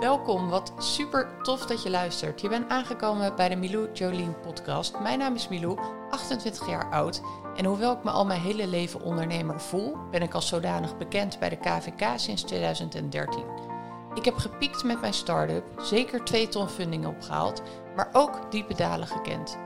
Welkom, 0.00 0.48
wat 0.48 0.72
super 0.78 1.28
tof 1.42 1.66
dat 1.66 1.82
je 1.82 1.90
luistert. 1.90 2.40
Je 2.40 2.48
bent 2.48 2.68
aangekomen 2.68 3.36
bij 3.36 3.48
de 3.48 3.56
Milou 3.56 3.92
Jolien 3.92 4.40
podcast. 4.40 4.98
Mijn 5.00 5.18
naam 5.18 5.34
is 5.34 5.48
Milou, 5.48 5.78
28 6.10 6.68
jaar 6.68 6.90
oud. 6.90 7.22
En 7.56 7.64
hoewel 7.64 7.92
ik 7.92 8.04
me 8.04 8.10
al 8.10 8.26
mijn 8.26 8.40
hele 8.40 8.66
leven 8.66 9.02
ondernemer 9.02 9.60
voel, 9.60 9.96
ben 10.10 10.22
ik 10.22 10.34
als 10.34 10.48
zodanig 10.48 10.98
bekend 10.98 11.38
bij 11.38 11.48
de 11.48 11.56
KVK 11.56 12.18
sinds 12.18 12.42
2013. 12.42 13.44
Ik 14.14 14.24
heb 14.24 14.36
gepiekt 14.36 14.84
met 14.84 15.00
mijn 15.00 15.14
start-up, 15.14 15.64
zeker 15.80 16.24
twee 16.24 16.48
ton 16.48 16.68
funding 16.68 17.06
opgehaald, 17.06 17.62
maar 17.96 18.08
ook 18.12 18.50
diepe 18.50 18.74
dalen 18.74 19.06
gekend. 19.06 19.58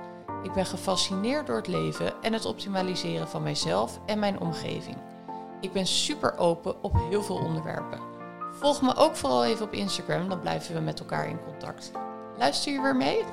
Ik 0.43 0.53
ben 0.53 0.66
gefascineerd 0.66 1.46
door 1.46 1.57
het 1.57 1.69
leven 1.69 2.23
en 2.23 2.32
het 2.32 2.45
optimaliseren 2.45 3.29
van 3.29 3.43
mijzelf 3.43 4.01
en 4.07 4.19
mijn 4.19 4.41
omgeving. 4.41 4.96
Ik 5.61 5.73
ben 5.73 5.87
super 5.87 6.39
open 6.39 6.82
op 6.82 6.95
heel 7.11 7.23
veel 7.23 7.37
onderwerpen. 7.37 8.14
Volg 8.61 8.82
me 8.82 8.96
ook 8.96 9.16
vooral 9.16 9.45
even 9.45 9.66
op 9.66 9.73
Instagram, 9.73 10.29
dan 10.29 10.41
blijven 10.41 10.75
we 10.75 10.80
met 10.80 11.00
elkaar 11.00 11.29
in 11.29 11.41
contact. 11.45 11.91
Luister 12.38 12.73
je 12.73 12.80
weer 12.80 12.96
mee? 12.96 13.24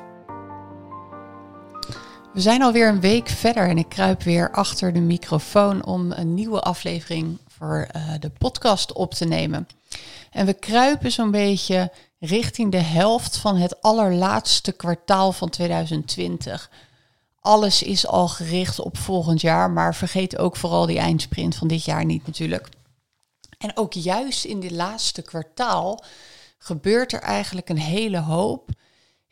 We 2.34 2.42
zijn 2.42 2.62
alweer 2.62 2.88
een 2.88 3.00
week 3.00 3.28
verder 3.28 3.70
en 3.70 3.78
ik 3.78 3.90
kruip 3.90 4.24
weer 4.24 4.52
achter 4.52 4.94
de 4.94 5.00
microfoon 5.00 5.86
om 5.86 6.12
een 6.12 6.34
nieuwe 6.34 6.60
aflevering 6.60 7.38
voor 7.48 7.88
uh, 7.96 8.14
de 8.20 8.30
podcast 8.30 8.94
op 8.94 9.14
te 9.14 9.26
nemen. 9.26 9.68
En 10.32 10.46
we 10.46 10.54
kruipen 10.54 11.12
zo'n 11.12 11.32
beetje 11.32 11.92
richting 12.20 12.72
de 12.72 12.78
helft 12.78 13.38
van 13.38 13.56
het 13.56 13.82
allerlaatste 13.82 14.72
kwartaal 14.72 15.32
van 15.32 15.50
2020. 15.50 16.70
Alles 17.40 17.84
is 17.84 18.08
al 18.08 18.28
gericht 18.28 18.80
op 18.80 18.98
volgend 18.98 19.42
jaar, 19.42 19.72
maar 19.72 19.96
vergeet 19.96 20.38
ook 20.38 20.56
vooral 20.56 20.86
die 20.86 21.00
eindsprint 21.00 21.56
van 21.56 21.68
dit 21.68 21.86
jaar 21.86 22.06
niet 22.06 22.26
natuurlijk. 22.26 22.70
En 23.62 23.78
ook 23.78 23.94
juist 23.94 24.46
in 24.46 24.60
dit 24.60 24.72
laatste 24.72 25.22
kwartaal 25.22 26.04
gebeurt 26.58 27.14
er 27.14 27.22
eigenlijk 27.22 27.70
een 27.70 27.78
hele 27.78 28.20
hoop 28.20 28.70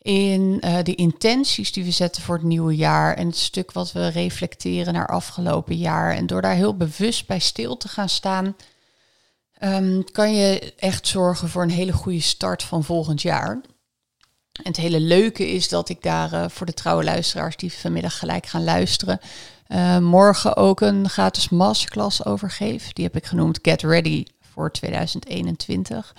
in 0.01 0.61
uh, 0.65 0.77
de 0.83 0.95
intenties 0.95 1.71
die 1.71 1.83
we 1.83 1.91
zetten 1.91 2.23
voor 2.23 2.35
het 2.35 2.43
nieuwe 2.43 2.75
jaar 2.75 3.15
en 3.15 3.27
het 3.27 3.37
stuk 3.37 3.71
wat 3.71 3.91
we 3.91 4.07
reflecteren 4.07 4.93
naar 4.93 5.07
afgelopen 5.07 5.77
jaar. 5.77 6.15
En 6.15 6.27
door 6.27 6.41
daar 6.41 6.55
heel 6.55 6.77
bewust 6.77 7.27
bij 7.27 7.39
stil 7.39 7.77
te 7.77 7.87
gaan 7.87 8.09
staan, 8.09 8.55
um, 9.63 10.11
kan 10.11 10.33
je 10.35 10.73
echt 10.77 11.07
zorgen 11.07 11.49
voor 11.49 11.63
een 11.63 11.69
hele 11.69 11.93
goede 11.93 12.21
start 12.21 12.63
van 12.63 12.83
volgend 12.83 13.21
jaar. 13.21 13.61
En 14.51 14.67
het 14.67 14.77
hele 14.77 14.99
leuke 14.99 15.47
is 15.47 15.69
dat 15.69 15.89
ik 15.89 16.01
daar 16.01 16.33
uh, 16.33 16.49
voor 16.49 16.65
de 16.65 16.73
trouwe 16.73 17.03
luisteraars 17.03 17.55
die 17.55 17.73
vanmiddag 17.73 18.19
gelijk 18.19 18.45
gaan 18.45 18.63
luisteren, 18.63 19.19
uh, 19.69 19.97
morgen 19.97 20.55
ook 20.55 20.81
een 20.81 21.09
gratis 21.09 21.49
masterclass 21.49 22.25
over 22.25 22.51
geef. 22.51 22.93
Die 22.93 23.05
heb 23.05 23.15
ik 23.15 23.25
genoemd 23.25 23.59
Get 23.61 23.81
Ready 23.81 24.23
voor 24.41 24.71
2021. 24.71 26.15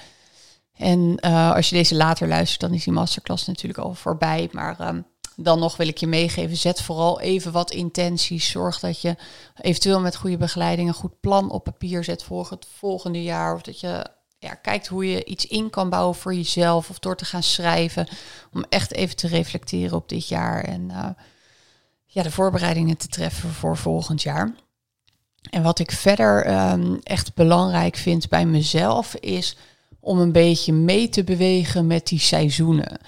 En 0.76 1.18
uh, 1.20 1.52
als 1.52 1.68
je 1.68 1.76
deze 1.76 1.94
later 1.94 2.28
luistert, 2.28 2.60
dan 2.60 2.74
is 2.74 2.84
die 2.84 2.92
masterclass 2.92 3.46
natuurlijk 3.46 3.78
al 3.80 3.94
voorbij. 3.94 4.48
Maar 4.52 4.88
um, 4.88 5.06
dan 5.36 5.58
nog 5.58 5.76
wil 5.76 5.88
ik 5.88 5.98
je 5.98 6.06
meegeven, 6.06 6.56
zet 6.56 6.82
vooral 6.82 7.20
even 7.20 7.52
wat 7.52 7.70
intenties. 7.70 8.50
Zorg 8.50 8.80
dat 8.80 9.00
je 9.00 9.16
eventueel 9.60 10.00
met 10.00 10.16
goede 10.16 10.36
begeleiding 10.36 10.88
een 10.88 10.94
goed 10.94 11.20
plan 11.20 11.50
op 11.50 11.64
papier 11.64 12.04
zet 12.04 12.22
voor 12.22 12.46
het 12.50 12.66
volgende 12.76 13.22
jaar. 13.22 13.54
Of 13.54 13.62
dat 13.62 13.80
je 13.80 14.06
ja, 14.38 14.54
kijkt 14.54 14.86
hoe 14.86 15.10
je 15.10 15.24
iets 15.24 15.46
in 15.46 15.70
kan 15.70 15.90
bouwen 15.90 16.14
voor 16.14 16.34
jezelf. 16.34 16.90
Of 16.90 16.98
door 16.98 17.16
te 17.16 17.24
gaan 17.24 17.42
schrijven. 17.42 18.08
Om 18.52 18.64
echt 18.68 18.92
even 18.92 19.16
te 19.16 19.28
reflecteren 19.28 19.96
op 19.96 20.08
dit 20.08 20.28
jaar. 20.28 20.64
En 20.64 20.88
uh, 20.90 21.08
ja, 22.12 22.22
de 22.22 22.30
voorbereidingen 22.30 22.96
te 22.96 23.08
treffen 23.08 23.50
voor 23.50 23.76
volgend 23.76 24.22
jaar. 24.22 24.54
En 25.50 25.62
wat 25.62 25.78
ik 25.78 25.90
verder 25.90 26.62
um, 26.72 26.98
echt 27.02 27.34
belangrijk 27.34 27.96
vind 27.96 28.28
bij 28.28 28.46
mezelf 28.46 29.14
is 29.14 29.56
om 30.00 30.18
een 30.18 30.32
beetje 30.32 30.72
mee 30.72 31.08
te 31.08 31.24
bewegen 31.24 31.86
met 31.86 32.06
die 32.06 32.18
seizoenen. 32.18 32.98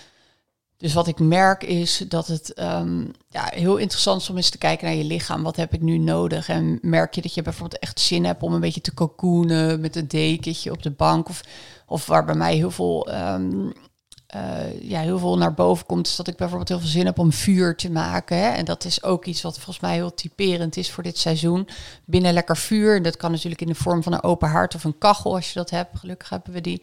Dus 0.76 0.94
wat 0.94 1.06
ik 1.06 1.18
merk 1.18 1.64
is 1.64 2.04
dat 2.08 2.26
het 2.26 2.60
um, 2.60 3.10
ja, 3.28 3.50
heel 3.54 3.76
interessant 3.76 4.20
is 4.20 4.30
om 4.30 4.36
eens 4.36 4.50
te 4.50 4.58
kijken 4.58 4.86
naar 4.86 4.96
je 4.96 5.04
lichaam. 5.04 5.42
Wat 5.42 5.56
heb 5.56 5.74
ik 5.74 5.80
nu 5.80 5.98
nodig? 5.98 6.48
En 6.48 6.78
merk 6.82 7.14
je 7.14 7.22
dat 7.22 7.34
je 7.34 7.42
bijvoorbeeld 7.42 7.80
echt 7.80 8.00
zin 8.00 8.24
hebt 8.24 8.42
om 8.42 8.52
een 8.52 8.60
beetje 8.60 8.80
te 8.80 8.94
cocoonen 8.94 9.80
met 9.80 9.96
een 9.96 10.08
dekentje 10.08 10.70
op 10.70 10.82
de 10.82 10.90
bank? 10.90 11.28
Of, 11.28 11.40
of 11.86 12.06
waar 12.06 12.24
bij 12.24 12.34
mij 12.34 12.54
heel 12.54 12.70
veel 12.70 13.08
um, 13.14 13.72
uh, 14.36 14.80
ja, 14.80 15.00
heel 15.00 15.18
veel 15.18 15.38
naar 15.38 15.54
boven 15.54 15.86
komt, 15.86 16.06
is 16.06 16.16
dat 16.16 16.28
ik 16.28 16.36
bijvoorbeeld 16.36 16.68
heel 16.68 16.78
veel 16.78 16.88
zin 16.88 17.06
heb 17.06 17.18
om 17.18 17.32
vuur 17.32 17.76
te 17.76 17.90
maken. 17.90 18.36
Hè? 18.36 18.48
En 18.48 18.64
dat 18.64 18.84
is 18.84 19.02
ook 19.02 19.24
iets 19.24 19.42
wat 19.42 19.54
volgens 19.54 19.80
mij 19.80 19.94
heel 19.94 20.14
typerend 20.14 20.76
is 20.76 20.90
voor 20.90 21.02
dit 21.02 21.18
seizoen. 21.18 21.68
Binnen 22.04 22.32
lekker 22.32 22.56
vuur. 22.56 22.96
En 22.96 23.02
dat 23.02 23.16
kan 23.16 23.30
natuurlijk 23.30 23.60
in 23.60 23.66
de 23.66 23.74
vorm 23.74 24.02
van 24.02 24.12
een 24.12 24.22
open 24.22 24.48
haard 24.48 24.74
of 24.74 24.84
een 24.84 24.98
kachel 24.98 25.34
als 25.34 25.48
je 25.48 25.58
dat 25.58 25.70
hebt. 25.70 25.98
Gelukkig 25.98 26.28
hebben 26.28 26.52
we 26.52 26.60
die. 26.60 26.82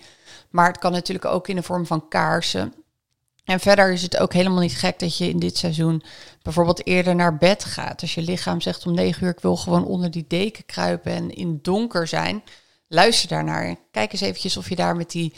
Maar 0.50 0.68
het 0.68 0.78
kan 0.78 0.92
natuurlijk 0.92 1.26
ook 1.26 1.48
in 1.48 1.56
de 1.56 1.64
vorm 1.64 1.86
van 1.86 2.08
kaarsen. 2.08 2.74
En 3.46 3.60
verder 3.60 3.92
is 3.92 4.02
het 4.02 4.18
ook 4.18 4.34
helemaal 4.34 4.60
niet 4.60 4.78
gek 4.78 5.00
dat 5.00 5.18
je 5.18 5.30
in 5.30 5.40
dit 5.40 5.58
seizoen 5.58 6.04
bijvoorbeeld 6.42 6.88
eerder 6.88 7.16
naar 7.16 7.38
bed 7.38 7.66
gaat. 7.66 8.02
Als 8.02 8.16
je 8.16 8.22
lichaam 8.22 8.62
zegt 8.62 8.86
om 8.86 8.94
negen 8.94 9.24
uur, 9.24 9.32
ik 9.32 9.40
wil 9.40 9.56
gewoon 9.56 9.86
onder 9.86 10.12
die 10.12 10.26
deken 10.28 10.66
kruipen 10.66 11.12
en 11.12 11.36
in 11.36 11.60
donker 11.62 12.08
zijn. 12.08 12.44
Luister 12.88 13.30
daarnaar. 13.30 13.76
Kijk 13.92 14.12
eens 14.12 14.22
eventjes 14.22 14.58
of 14.58 14.70
je 14.70 14.76
daar 14.76 14.96
met 14.96 15.12
die 15.12 15.34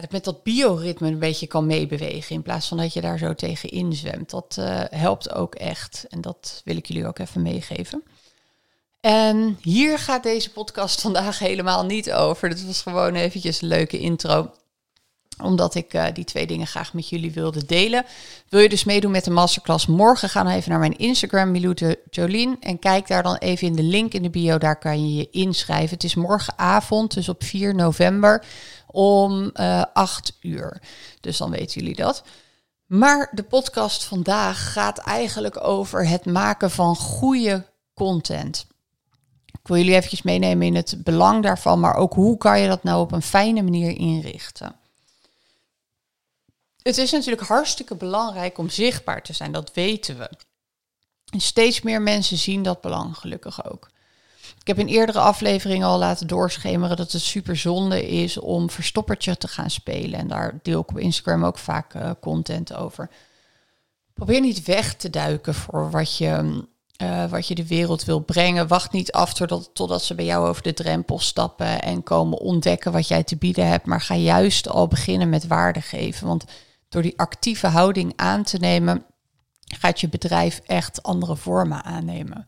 dat 0.00 0.12
met 0.12 0.24
dat 0.24 0.42
bioritme 0.42 1.08
een 1.08 1.18
beetje 1.18 1.46
kan 1.46 1.66
meebewegen. 1.66 2.34
In 2.34 2.42
plaats 2.42 2.68
van 2.68 2.76
dat 2.76 2.92
je 2.92 3.00
daar 3.00 3.18
zo 3.18 3.34
tegen 3.34 3.68
inzwemt. 3.68 4.30
Dat 4.30 4.56
uh, 4.58 4.80
helpt 4.90 5.32
ook 5.34 5.54
echt. 5.54 6.06
En 6.08 6.20
dat 6.20 6.62
wil 6.64 6.76
ik 6.76 6.86
jullie 6.86 7.06
ook 7.06 7.18
even 7.18 7.42
meegeven. 7.42 8.02
En 9.00 9.58
hier 9.62 9.98
gaat 9.98 10.22
deze 10.22 10.50
podcast 10.50 11.00
vandaag 11.06 11.38
helemaal 11.38 11.84
niet 11.84 12.12
over. 12.12 12.48
Dit 12.48 12.66
was 12.66 12.82
gewoon 12.82 13.14
eventjes 13.14 13.62
een 13.62 13.68
leuke 13.68 13.98
intro 13.98 14.50
omdat 15.42 15.74
ik 15.74 15.94
uh, 15.94 16.04
die 16.12 16.24
twee 16.24 16.46
dingen 16.46 16.66
graag 16.66 16.92
met 16.92 17.08
jullie 17.08 17.32
wilde 17.32 17.64
delen. 17.64 18.04
Wil 18.48 18.60
je 18.60 18.68
dus 18.68 18.84
meedoen 18.84 19.10
met 19.10 19.24
de 19.24 19.30
masterclass 19.30 19.86
morgen? 19.86 20.28
Ga 20.28 20.42
dan 20.42 20.52
even 20.52 20.70
naar 20.70 20.78
mijn 20.78 20.98
Instagram, 20.98 21.50
Miloute 21.50 21.98
Jolien. 22.10 22.56
En 22.60 22.78
kijk 22.78 23.08
daar 23.08 23.22
dan 23.22 23.36
even 23.36 23.66
in 23.66 23.76
de 23.76 23.82
link 23.82 24.12
in 24.12 24.22
de 24.22 24.30
bio. 24.30 24.58
Daar 24.58 24.78
kan 24.78 25.08
je 25.08 25.16
je 25.16 25.30
inschrijven. 25.30 25.90
Het 25.90 26.04
is 26.04 26.14
morgenavond, 26.14 27.14
dus 27.14 27.28
op 27.28 27.44
4 27.44 27.74
november 27.74 28.44
om 28.90 29.50
uh, 29.54 29.82
8 29.92 30.36
uur. 30.40 30.82
Dus 31.20 31.36
dan 31.36 31.50
weten 31.50 31.80
jullie 31.80 31.96
dat. 31.96 32.22
Maar 32.86 33.28
de 33.32 33.42
podcast 33.42 34.04
vandaag 34.04 34.72
gaat 34.72 34.98
eigenlijk 34.98 35.64
over 35.64 36.08
het 36.08 36.24
maken 36.24 36.70
van 36.70 36.96
goede 36.96 37.66
content. 37.94 38.66
Ik 39.44 39.68
wil 39.68 39.76
jullie 39.76 39.94
eventjes 39.94 40.22
meenemen 40.22 40.66
in 40.66 40.74
het 40.74 41.04
belang 41.04 41.42
daarvan, 41.42 41.80
maar 41.80 41.94
ook 41.94 42.14
hoe 42.14 42.36
kan 42.36 42.60
je 42.60 42.68
dat 42.68 42.82
nou 42.82 43.00
op 43.00 43.12
een 43.12 43.22
fijne 43.22 43.62
manier 43.62 43.96
inrichten. 43.98 44.76
Het 46.82 46.98
is 46.98 47.10
natuurlijk 47.10 47.42
hartstikke 47.42 47.94
belangrijk 47.94 48.58
om 48.58 48.68
zichtbaar 48.68 49.22
te 49.22 49.32
zijn, 49.32 49.52
dat 49.52 49.74
weten 49.74 50.18
we. 50.18 50.30
En 51.30 51.40
steeds 51.40 51.80
meer 51.80 52.02
mensen 52.02 52.36
zien 52.36 52.62
dat 52.62 52.80
belang 52.80 53.16
gelukkig 53.16 53.70
ook. 53.70 53.88
Ik 54.68 54.76
heb 54.76 54.86
in 54.86 54.94
eerdere 54.94 55.18
afleveringen 55.18 55.86
al 55.86 55.98
laten 55.98 56.26
doorschemeren 56.26 56.96
dat 56.96 57.12
het 57.12 57.22
super 57.22 57.56
zonde 57.56 58.08
is 58.08 58.38
om 58.38 58.70
verstoppertje 58.70 59.36
te 59.36 59.48
gaan 59.48 59.70
spelen. 59.70 60.18
En 60.18 60.28
daar 60.28 60.58
deel 60.62 60.80
ik 60.80 60.90
op 60.90 60.98
Instagram 60.98 61.44
ook 61.44 61.58
vaak 61.58 61.94
uh, 61.94 62.10
content 62.20 62.74
over. 62.74 63.10
Probeer 64.14 64.40
niet 64.40 64.64
weg 64.64 64.94
te 64.94 65.10
duiken 65.10 65.54
voor 65.54 65.90
wat 65.90 66.16
je, 66.16 66.62
uh, 67.02 67.30
wat 67.30 67.48
je 67.48 67.54
de 67.54 67.66
wereld 67.66 68.04
wil 68.04 68.20
brengen. 68.20 68.66
Wacht 68.66 68.92
niet 68.92 69.12
af 69.12 69.32
totdat 69.72 70.02
ze 70.02 70.14
bij 70.14 70.24
jou 70.24 70.48
over 70.48 70.62
de 70.62 70.74
drempel 70.74 71.18
stappen 71.18 71.82
en 71.82 72.02
komen 72.02 72.38
ontdekken 72.38 72.92
wat 72.92 73.08
jij 73.08 73.22
te 73.22 73.36
bieden 73.36 73.66
hebt. 73.66 73.86
Maar 73.86 74.00
ga 74.00 74.14
juist 74.14 74.68
al 74.68 74.88
beginnen 74.88 75.28
met 75.28 75.46
waarde 75.46 75.80
geven. 75.80 76.26
Want 76.26 76.44
door 76.88 77.02
die 77.02 77.18
actieve 77.18 77.66
houding 77.66 78.12
aan 78.16 78.42
te 78.42 78.58
nemen, 78.58 79.04
gaat 79.64 80.00
je 80.00 80.08
bedrijf 80.08 80.60
echt 80.66 81.02
andere 81.02 81.36
vormen 81.36 81.84
aannemen. 81.84 82.46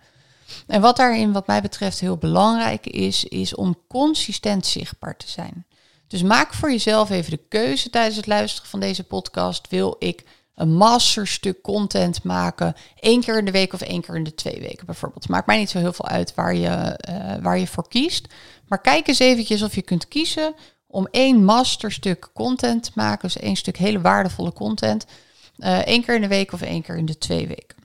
En 0.66 0.80
wat 0.80 0.96
daarin, 0.96 1.32
wat 1.32 1.46
mij 1.46 1.62
betreft, 1.62 2.00
heel 2.00 2.16
belangrijk 2.16 2.86
is, 2.86 3.24
is 3.24 3.54
om 3.54 3.78
consistent 3.88 4.66
zichtbaar 4.66 5.16
te 5.16 5.30
zijn. 5.30 5.66
Dus 6.06 6.22
maak 6.22 6.54
voor 6.54 6.70
jezelf 6.70 7.10
even 7.10 7.30
de 7.30 7.44
keuze 7.48 7.90
tijdens 7.90 8.16
het 8.16 8.26
luisteren 8.26 8.68
van 8.68 8.80
deze 8.80 9.04
podcast. 9.04 9.68
Wil 9.68 9.96
ik 9.98 10.24
een 10.54 10.74
masterstuk 10.76 11.62
content 11.62 12.22
maken, 12.22 12.74
één 13.00 13.20
keer 13.20 13.38
in 13.38 13.44
de 13.44 13.50
week 13.50 13.72
of 13.72 13.80
één 13.80 14.00
keer 14.00 14.16
in 14.16 14.24
de 14.24 14.34
twee 14.34 14.60
weken 14.60 14.86
bijvoorbeeld? 14.86 15.28
Maakt 15.28 15.46
mij 15.46 15.58
niet 15.58 15.70
zo 15.70 15.78
heel 15.78 15.92
veel 15.92 16.08
uit 16.08 16.34
waar 16.34 16.54
je, 16.54 16.98
uh, 17.08 17.34
waar 17.42 17.58
je 17.58 17.66
voor 17.66 17.88
kiest. 17.88 18.26
Maar 18.68 18.80
kijk 18.80 19.08
eens 19.08 19.18
eventjes 19.18 19.62
of 19.62 19.74
je 19.74 19.82
kunt 19.82 20.08
kiezen 20.08 20.54
om 20.86 21.08
één 21.10 21.44
masterstuk 21.44 22.30
content 22.34 22.82
te 22.82 22.90
maken, 22.94 23.28
dus 23.28 23.42
één 23.42 23.56
stuk 23.56 23.76
hele 23.76 24.00
waardevolle 24.00 24.52
content, 24.52 25.06
uh, 25.58 25.78
één 25.78 26.04
keer 26.04 26.14
in 26.14 26.20
de 26.20 26.28
week 26.28 26.52
of 26.52 26.62
één 26.62 26.82
keer 26.82 26.96
in 26.96 27.06
de 27.06 27.18
twee 27.18 27.46
weken. 27.46 27.76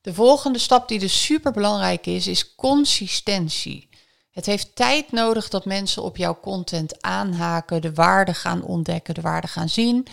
De 0.00 0.14
volgende 0.14 0.58
stap 0.58 0.88
die 0.88 0.98
dus 0.98 1.24
super 1.24 1.52
belangrijk 1.52 2.06
is, 2.06 2.26
is 2.26 2.54
consistentie. 2.54 3.88
Het 4.30 4.46
heeft 4.46 4.76
tijd 4.76 5.12
nodig 5.12 5.48
dat 5.48 5.64
mensen 5.64 6.02
op 6.02 6.16
jouw 6.16 6.40
content 6.40 7.02
aanhaken, 7.02 7.82
de 7.82 7.94
waarde 7.94 8.34
gaan 8.34 8.62
ontdekken, 8.62 9.14
de 9.14 9.20
waarde 9.20 9.46
gaan 9.46 9.68
zien. 9.68 10.06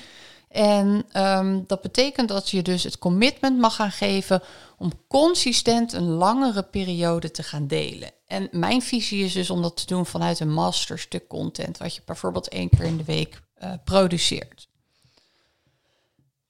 En 0.50 1.06
um, 1.14 1.64
dat 1.68 1.82
betekent 1.82 2.28
dat 2.28 2.50
je 2.50 2.62
dus 2.62 2.84
het 2.84 2.98
commitment 2.98 3.60
mag 3.60 3.76
gaan 3.76 3.92
geven 3.92 4.44
om 4.78 4.92
consistent 5.08 5.94
een 5.94 6.08
langere 6.08 6.64
periode 6.64 7.32
te 7.32 7.44
gaan 7.44 7.68
delen. 7.68 8.12
En 8.26 8.48
mijn 8.52 8.82
visie 8.82 9.24
is 9.24 9.34
dus 9.34 9.50
om 9.50 9.62
dat 9.62 9.78
te 9.78 9.86
doen 9.86 10.06
vanuit 10.06 10.40
een 10.40 10.54
masterstuk 10.54 11.28
content, 11.28 11.78
wat 11.78 11.96
je 11.96 12.02
bijvoorbeeld 12.06 12.48
één 12.48 12.70
keer 12.70 12.86
in 12.86 12.98
de 12.98 13.04
week 13.04 13.42
uh, 13.64 13.74
produceert. 13.84 14.67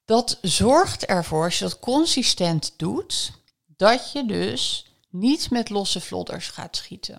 Dat 0.08 0.38
zorgt 0.42 1.06
ervoor, 1.06 1.44
als 1.44 1.58
je 1.58 1.64
dat 1.64 1.78
consistent 1.78 2.72
doet, 2.76 3.32
dat 3.66 4.12
je 4.12 4.26
dus 4.26 4.86
niet 5.10 5.50
met 5.50 5.70
losse 5.70 6.00
vlodders 6.00 6.48
gaat 6.48 6.76
schieten. 6.76 7.18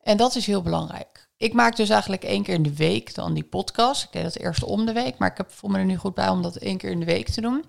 En 0.00 0.16
dat 0.16 0.34
is 0.34 0.46
heel 0.46 0.62
belangrijk. 0.62 1.28
Ik 1.36 1.52
maak 1.52 1.76
dus 1.76 1.88
eigenlijk 1.88 2.24
één 2.24 2.42
keer 2.42 2.54
in 2.54 2.62
de 2.62 2.74
week 2.74 3.14
dan 3.14 3.34
die 3.34 3.44
podcast. 3.44 4.02
Ik 4.02 4.12
deed 4.12 4.22
dat 4.22 4.36
eerst 4.36 4.62
om 4.62 4.86
de 4.86 4.92
week, 4.92 5.18
maar 5.18 5.30
ik 5.30 5.36
heb, 5.36 5.52
voel 5.52 5.70
me 5.70 5.78
er 5.78 5.84
nu 5.84 5.96
goed 5.96 6.14
bij 6.14 6.28
om 6.28 6.42
dat 6.42 6.56
één 6.56 6.78
keer 6.78 6.90
in 6.90 7.00
de 7.00 7.06
week 7.06 7.28
te 7.28 7.40
doen. 7.40 7.64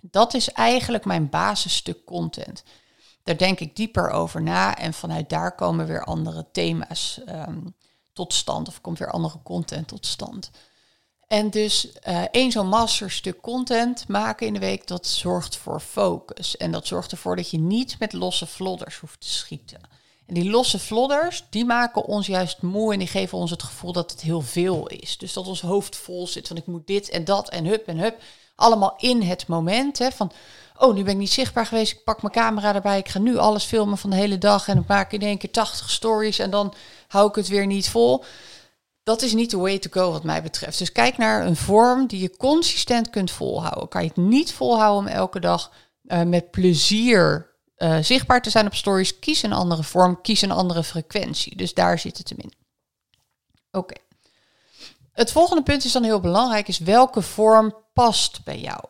Dat 0.00 0.34
is 0.34 0.52
eigenlijk 0.52 1.04
mijn 1.04 1.28
basisstuk 1.28 2.04
content. 2.04 2.62
Daar 3.22 3.36
denk 3.36 3.60
ik 3.60 3.76
dieper 3.76 4.10
over 4.10 4.42
na 4.42 4.76
en 4.76 4.94
vanuit 4.94 5.28
daar 5.28 5.54
komen 5.54 5.86
weer 5.86 6.04
andere 6.04 6.46
thema's 6.52 7.20
ehm, 7.26 7.60
tot 8.12 8.34
stand 8.34 8.68
of 8.68 8.80
komt 8.80 8.98
weer 8.98 9.10
andere 9.10 9.42
content 9.42 9.88
tot 9.88 10.06
stand. 10.06 10.50
En 11.32 11.50
dus 11.50 11.88
uh, 12.08 12.22
één 12.30 12.50
zo'n 12.50 12.68
masterstuk 12.68 13.40
content 13.40 14.08
maken 14.08 14.46
in 14.46 14.52
de 14.52 14.58
week, 14.58 14.86
dat 14.86 15.06
zorgt 15.06 15.56
voor 15.56 15.80
focus. 15.80 16.56
En 16.56 16.72
dat 16.72 16.86
zorgt 16.86 17.12
ervoor 17.12 17.36
dat 17.36 17.50
je 17.50 17.58
niet 17.58 17.96
met 17.98 18.12
losse 18.12 18.46
vlodders 18.46 18.98
hoeft 18.98 19.20
te 19.20 19.28
schieten. 19.28 19.80
En 20.26 20.34
die 20.34 20.50
losse 20.50 20.78
vlodders, 20.78 21.44
die 21.50 21.64
maken 21.64 22.04
ons 22.04 22.26
juist 22.26 22.62
moe 22.62 22.92
en 22.92 22.98
die 22.98 23.08
geven 23.08 23.38
ons 23.38 23.50
het 23.50 23.62
gevoel 23.62 23.92
dat 23.92 24.10
het 24.10 24.20
heel 24.20 24.40
veel 24.40 24.86
is. 24.86 25.18
Dus 25.18 25.32
dat 25.32 25.46
ons 25.46 25.60
hoofd 25.60 25.96
vol 25.96 26.26
zit 26.26 26.48
van 26.48 26.56
ik 26.56 26.66
moet 26.66 26.86
dit 26.86 27.08
en 27.08 27.24
dat 27.24 27.48
en 27.48 27.64
hup 27.64 27.86
en 27.86 27.98
hup. 27.98 28.20
Allemaal 28.56 28.94
in 28.98 29.22
het 29.22 29.46
moment 29.46 29.98
hè, 29.98 30.10
van, 30.10 30.32
oh 30.78 30.94
nu 30.94 31.02
ben 31.02 31.12
ik 31.12 31.18
niet 31.18 31.32
zichtbaar 31.32 31.66
geweest, 31.66 31.92
ik 31.92 32.04
pak 32.04 32.22
mijn 32.22 32.34
camera 32.34 32.74
erbij, 32.74 32.98
ik 32.98 33.08
ga 33.08 33.18
nu 33.18 33.36
alles 33.36 33.64
filmen 33.64 33.98
van 33.98 34.10
de 34.10 34.16
hele 34.16 34.38
dag 34.38 34.68
en 34.68 34.74
dan 34.74 34.84
maak 34.88 35.12
ik 35.12 35.20
in 35.20 35.26
één 35.26 35.38
keer 35.38 35.50
80 35.50 35.90
stories 35.90 36.38
en 36.38 36.50
dan 36.50 36.74
hou 37.08 37.28
ik 37.28 37.34
het 37.34 37.48
weer 37.48 37.66
niet 37.66 37.88
vol. 37.88 38.24
Dat 39.02 39.22
is 39.22 39.32
niet 39.32 39.50
de 39.50 39.56
way 39.56 39.78
to 39.78 39.90
go 39.90 40.10
wat 40.10 40.24
mij 40.24 40.42
betreft. 40.42 40.78
Dus 40.78 40.92
kijk 40.92 41.16
naar 41.16 41.46
een 41.46 41.56
vorm 41.56 42.06
die 42.06 42.20
je 42.20 42.36
consistent 42.36 43.10
kunt 43.10 43.30
volhouden. 43.30 43.88
Kan 43.88 44.02
je 44.02 44.08
het 44.08 44.16
niet 44.16 44.52
volhouden 44.52 45.12
om 45.12 45.18
elke 45.18 45.40
dag 45.40 45.72
uh, 46.04 46.22
met 46.22 46.50
plezier 46.50 47.50
uh, 47.76 47.98
zichtbaar 48.00 48.42
te 48.42 48.50
zijn 48.50 48.66
op 48.66 48.74
stories, 48.74 49.18
kies 49.18 49.42
een 49.42 49.52
andere 49.52 49.82
vorm, 49.82 50.20
kies 50.20 50.42
een 50.42 50.50
andere 50.50 50.84
frequentie. 50.84 51.56
Dus 51.56 51.74
daar 51.74 51.98
zit 51.98 52.18
het 52.18 52.28
hem 52.28 52.38
in. 52.38 52.52
Oké. 53.70 53.94
Het 55.12 55.32
volgende 55.32 55.62
punt 55.62 55.84
is 55.84 55.92
dan 55.92 56.04
heel 56.04 56.20
belangrijk, 56.20 56.68
is 56.68 56.78
welke 56.78 57.22
vorm 57.22 57.76
past 57.92 58.44
bij 58.44 58.60
jou? 58.60 58.80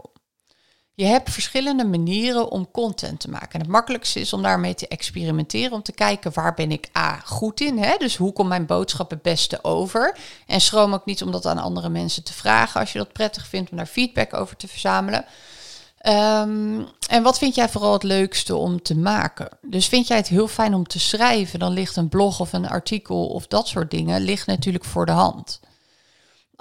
Je 0.94 1.04
hebt 1.04 1.30
verschillende 1.30 1.84
manieren 1.84 2.50
om 2.50 2.70
content 2.70 3.20
te 3.20 3.30
maken. 3.30 3.52
En 3.52 3.60
het 3.60 3.68
makkelijkste 3.68 4.20
is 4.20 4.32
om 4.32 4.42
daarmee 4.42 4.74
te 4.74 4.88
experimenteren, 4.88 5.72
om 5.72 5.82
te 5.82 5.92
kijken 5.92 6.32
waar 6.34 6.54
ben 6.54 6.70
ik 6.70 6.88
A 6.96 7.20
goed 7.24 7.60
in. 7.60 7.78
Hè? 7.78 7.96
Dus 7.98 8.16
hoe 8.16 8.32
komt 8.32 8.48
mijn 8.48 8.66
boodschap 8.66 9.10
het 9.10 9.22
beste 9.22 9.64
over? 9.64 10.16
En 10.46 10.60
schroom 10.60 10.94
ook 10.94 11.04
niet 11.04 11.22
om 11.22 11.30
dat 11.30 11.46
aan 11.46 11.58
andere 11.58 11.88
mensen 11.88 12.24
te 12.24 12.32
vragen 12.32 12.80
als 12.80 12.92
je 12.92 12.98
dat 12.98 13.12
prettig 13.12 13.46
vindt, 13.46 13.70
om 13.70 13.76
daar 13.76 13.86
feedback 13.86 14.34
over 14.34 14.56
te 14.56 14.68
verzamelen. 14.68 15.24
Um, 16.06 16.86
en 17.08 17.22
wat 17.22 17.38
vind 17.38 17.54
jij 17.54 17.68
vooral 17.68 17.92
het 17.92 18.02
leukste 18.02 18.56
om 18.56 18.82
te 18.82 18.96
maken? 18.96 19.48
Dus 19.62 19.86
vind 19.86 20.06
jij 20.06 20.16
het 20.16 20.28
heel 20.28 20.48
fijn 20.48 20.74
om 20.74 20.86
te 20.86 20.98
schrijven, 21.00 21.58
dan 21.58 21.72
ligt 21.72 21.96
een 21.96 22.08
blog 22.08 22.40
of 22.40 22.52
een 22.52 22.68
artikel 22.68 23.26
of 23.26 23.46
dat 23.46 23.68
soort 23.68 23.90
dingen 23.90 24.20
ligt 24.20 24.46
natuurlijk 24.46 24.84
voor 24.84 25.06
de 25.06 25.12
hand. 25.12 25.60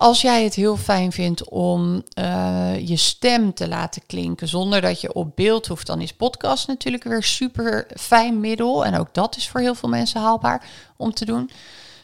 Als 0.02 0.22
jij 0.22 0.44
het 0.44 0.54
heel 0.54 0.78
fijn 0.78 1.12
vindt 1.12 1.50
om 1.50 2.04
uh, 2.20 2.88
je 2.88 2.96
stem 2.96 3.54
te 3.54 3.68
laten 3.68 4.02
klinken 4.06 4.48
zonder 4.48 4.82
dat 4.82 5.02
je 5.02 5.14
op 5.14 5.36
beeld 5.36 5.68
hoeft, 5.68 5.88
dan 5.88 6.02
is 6.02 6.14
podcast 6.14 6.68
natuurlijk 6.68 7.04
weer 7.04 7.24
super 7.24 7.88
fijn 8.00 8.40
middel. 8.40 8.86
En 8.86 9.00
ook 9.00 9.14
dat 9.14 9.36
is 9.36 9.50
voor 9.50 9.60
heel 9.60 9.76
veel 9.76 9.90
mensen 9.90 10.22
haalbaar 10.22 10.66
om 10.98 11.14
te 11.14 11.26
doen. 11.26 11.50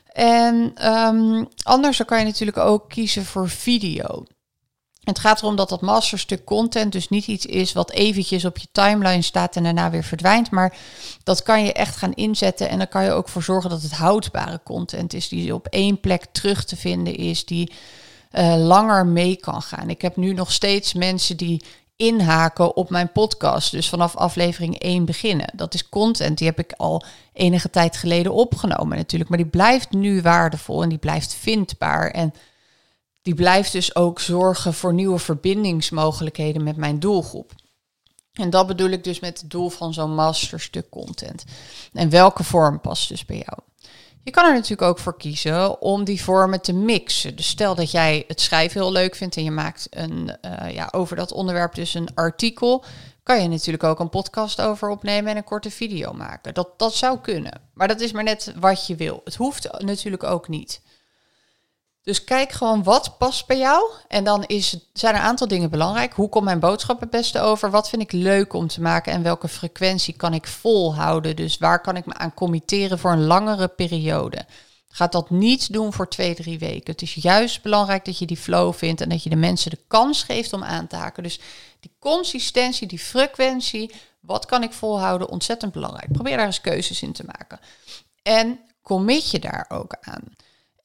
En 0.05 0.87
um, 0.91 1.47
anders 1.63 2.05
kan 2.05 2.19
je 2.19 2.25
natuurlijk 2.25 2.57
ook 2.57 2.89
kiezen 2.89 3.25
voor 3.25 3.49
video. 3.49 4.25
Het 5.07 5.19
gaat 5.19 5.41
erom 5.41 5.55
dat 5.55 5.69
dat 5.69 5.81
masterstuk 5.81 6.45
content 6.45 6.91
dus 6.91 7.09
niet 7.09 7.27
iets 7.27 7.45
is 7.45 7.73
wat 7.73 7.91
eventjes 7.91 8.45
op 8.45 8.57
je 8.57 8.67
timeline 8.71 9.21
staat 9.21 9.55
en 9.55 9.63
daarna 9.63 9.89
weer 9.89 10.03
verdwijnt. 10.03 10.51
Maar 10.51 10.77
dat 11.23 11.43
kan 11.43 11.63
je 11.63 11.73
echt 11.73 11.95
gaan 11.95 12.13
inzetten 12.13 12.69
en 12.69 12.77
dan 12.77 12.87
kan 12.87 13.03
je 13.03 13.11
ook 13.11 13.29
voor 13.29 13.43
zorgen 13.43 13.69
dat 13.69 13.81
het 13.81 13.91
houdbare 13.91 14.59
content 14.63 15.13
is. 15.13 15.27
Die 15.27 15.53
op 15.53 15.67
één 15.67 15.99
plek 15.99 16.25
terug 16.31 16.65
te 16.65 16.75
vinden 16.75 17.15
is, 17.15 17.45
die 17.45 17.71
uh, 18.31 18.55
langer 18.57 19.05
mee 19.05 19.35
kan 19.35 19.61
gaan. 19.61 19.89
Ik 19.89 20.01
heb 20.01 20.15
nu 20.15 20.33
nog 20.33 20.51
steeds 20.51 20.93
mensen 20.93 21.37
die 21.37 21.63
inhaken 21.95 22.75
op 22.75 22.89
mijn 22.89 23.11
podcast. 23.11 23.71
Dus 23.71 23.89
vanaf 23.89 24.15
aflevering 24.15 24.79
1 24.79 25.05
beginnen. 25.05 25.49
Dat 25.53 25.73
is 25.73 25.89
content, 25.89 26.37
die 26.37 26.47
heb 26.47 26.59
ik 26.59 26.73
al 26.77 27.03
enige 27.33 27.69
tijd 27.69 27.97
geleden 27.97 28.33
opgenomen 28.33 28.97
natuurlijk. 28.97 29.29
Maar 29.29 29.39
die 29.39 29.47
blijft 29.47 29.91
nu 29.91 30.21
waardevol 30.21 30.83
en 30.83 30.89
die 30.89 30.97
blijft 30.97 31.33
vindbaar. 31.33 32.11
En 32.11 32.33
die 33.27 33.35
blijft 33.35 33.71
dus 33.71 33.95
ook 33.95 34.19
zorgen 34.19 34.73
voor 34.73 34.93
nieuwe 34.93 35.19
verbindingsmogelijkheden 35.19 36.63
met 36.63 36.77
mijn 36.77 36.99
doelgroep. 36.99 37.51
En 38.33 38.49
dat 38.49 38.67
bedoel 38.67 38.89
ik 38.89 39.03
dus 39.03 39.19
met 39.19 39.41
het 39.41 39.49
doel 39.49 39.69
van 39.69 39.93
zo'n 39.93 40.15
masterstuk 40.15 40.89
content. 40.89 41.43
En 41.93 42.09
welke 42.09 42.43
vorm 42.43 42.81
past 42.81 43.09
dus 43.09 43.25
bij 43.25 43.35
jou? 43.45 43.59
Je 44.23 44.31
kan 44.31 44.45
er 44.45 44.53
natuurlijk 44.53 44.81
ook 44.81 44.99
voor 44.99 45.17
kiezen 45.17 45.81
om 45.81 46.03
die 46.03 46.23
vormen 46.23 46.61
te 46.61 46.73
mixen. 46.73 47.35
Dus 47.35 47.47
stel 47.47 47.75
dat 47.75 47.91
jij 47.91 48.23
het 48.27 48.41
schrijven 48.41 48.81
heel 48.81 48.91
leuk 48.91 49.15
vindt 49.15 49.35
en 49.35 49.43
je 49.43 49.51
maakt 49.51 49.87
een, 49.89 50.37
uh, 50.41 50.73
ja, 50.73 50.89
over 50.91 51.15
dat 51.15 51.31
onderwerp 51.31 51.75
dus 51.75 51.93
een 51.93 52.15
artikel, 52.15 52.83
kan 53.23 53.41
je 53.41 53.47
natuurlijk 53.47 53.83
ook 53.83 53.99
een 53.99 54.09
podcast 54.09 54.61
over 54.61 54.89
opnemen 54.89 55.31
en 55.31 55.37
een 55.37 55.43
korte 55.43 55.71
video 55.71 56.13
maken. 56.13 56.53
Dat, 56.53 56.69
dat 56.77 56.95
zou 56.95 57.19
kunnen. 57.19 57.61
Maar 57.73 57.87
dat 57.87 58.01
is 58.01 58.11
maar 58.11 58.23
net 58.23 58.53
wat 58.59 58.87
je 58.87 58.95
wil. 58.95 59.21
Het 59.23 59.35
hoeft 59.35 59.81
natuurlijk 59.81 60.23
ook 60.23 60.47
niet. 60.47 60.81
Dus 62.07 62.23
kijk 62.23 62.51
gewoon 62.51 62.83
wat 62.83 63.17
past 63.17 63.47
bij 63.47 63.57
jou. 63.57 63.91
En 64.07 64.23
dan 64.23 64.43
is, 64.43 64.77
zijn 64.93 65.13
er 65.13 65.19
een 65.19 65.25
aantal 65.25 65.47
dingen 65.47 65.69
belangrijk. 65.69 66.13
Hoe 66.13 66.29
komt 66.29 66.45
mijn 66.45 66.59
boodschap 66.59 66.99
het 66.99 67.09
beste 67.09 67.39
over? 67.39 67.71
Wat 67.71 67.89
vind 67.89 68.01
ik 68.01 68.11
leuk 68.11 68.53
om 68.53 68.67
te 68.67 68.81
maken? 68.81 69.13
En 69.13 69.23
welke 69.23 69.47
frequentie 69.47 70.13
kan 70.13 70.33
ik 70.33 70.47
volhouden? 70.47 71.35
Dus 71.35 71.57
waar 71.57 71.81
kan 71.81 71.95
ik 71.95 72.05
me 72.05 72.13
aan 72.13 72.33
committeren 72.33 72.99
voor 72.99 73.11
een 73.11 73.25
langere 73.25 73.67
periode? 73.67 74.45
Gaat 74.89 75.11
dat 75.11 75.29
niet 75.29 75.73
doen 75.73 75.93
voor 75.93 76.09
twee, 76.09 76.35
drie 76.35 76.59
weken. 76.59 76.91
Het 76.91 77.01
is 77.01 77.13
juist 77.13 77.61
belangrijk 77.61 78.05
dat 78.05 78.17
je 78.17 78.25
die 78.25 78.37
flow 78.37 78.73
vindt 78.73 79.01
en 79.01 79.09
dat 79.09 79.23
je 79.23 79.29
de 79.29 79.35
mensen 79.35 79.71
de 79.71 79.83
kans 79.87 80.23
geeft 80.23 80.53
om 80.53 80.63
aan 80.63 80.87
te 80.87 80.95
haken. 80.95 81.23
Dus 81.23 81.39
die 81.79 81.91
consistentie, 81.99 82.87
die 82.87 82.99
frequentie, 82.99 83.91
wat 84.19 84.45
kan 84.45 84.63
ik 84.63 84.73
volhouden? 84.73 85.29
Ontzettend 85.29 85.71
belangrijk. 85.71 86.11
Probeer 86.11 86.37
daar 86.37 86.45
eens 86.45 86.61
keuzes 86.61 87.01
in 87.01 87.13
te 87.13 87.23
maken. 87.25 87.59
En 88.23 88.59
commit 88.81 89.31
je 89.31 89.39
daar 89.39 89.65
ook 89.69 89.97
aan. 90.01 90.23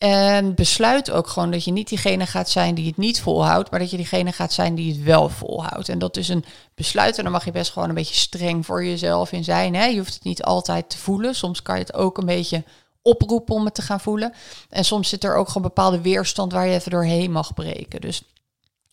En 0.03 0.55
besluit 0.55 1.11
ook 1.11 1.27
gewoon 1.27 1.51
dat 1.51 1.65
je 1.65 1.73
niet 1.73 1.89
diegene 1.89 2.27
gaat 2.27 2.51
zijn 2.51 2.75
die 2.75 2.87
het 2.87 2.97
niet 2.97 3.21
volhoudt, 3.21 3.71
maar 3.71 3.81
dat 3.81 3.91
je 3.91 3.97
diegene 3.97 4.33
gaat 4.33 4.53
zijn 4.53 4.75
die 4.75 4.93
het 4.93 5.03
wel 5.03 5.29
volhoudt. 5.29 5.89
En 5.89 5.99
dat 5.99 6.17
is 6.17 6.29
een 6.29 6.45
besluit 6.75 7.17
en 7.19 7.23
dan 7.23 7.33
mag 7.33 7.45
je 7.45 7.51
best 7.51 7.73
gewoon 7.73 7.89
een 7.89 7.95
beetje 7.95 8.15
streng 8.15 8.67
voor 8.67 8.85
jezelf 8.85 9.33
in 9.33 9.45
zijn. 9.45 9.75
Hè? 9.75 9.85
Je 9.85 9.99
hoeft 9.99 10.15
het 10.15 10.25
niet 10.25 10.43
altijd 10.43 10.91
te 10.91 10.99
voelen. 10.99 11.35
Soms 11.35 11.63
kan 11.63 11.75
je 11.75 11.81
het 11.81 11.95
ook 11.95 12.19
een 12.19 12.27
beetje 12.27 12.65
oproepen 13.03 13.55
om 13.55 13.65
het 13.65 13.75
te 13.75 13.83
gaan 13.83 14.01
voelen. 14.01 14.33
En 14.69 14.85
soms 14.85 15.09
zit 15.09 15.25
er 15.25 15.37
ook 15.37 15.47
gewoon 15.47 15.63
bepaalde 15.63 16.01
weerstand 16.01 16.53
waar 16.53 16.67
je 16.67 16.75
even 16.75 16.91
doorheen 16.91 17.33
mag 17.33 17.55
breken. 17.55 18.01
Dus 18.01 18.23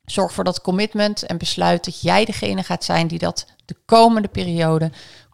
zorg 0.05 0.33
voor 0.33 0.43
dat 0.43 0.61
commitment 0.61 1.23
en 1.23 1.37
besluit 1.37 1.85
dat 1.85 2.01
jij 2.01 2.25
degene 2.25 2.63
gaat 2.63 2.83
zijn 2.83 3.07
die 3.07 3.19
dat 3.19 3.45
de 3.65 3.75
komende 3.85 4.27
periode 4.27 4.91